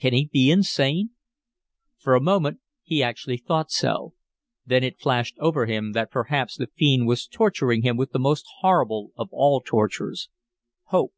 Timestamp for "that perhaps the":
5.92-6.68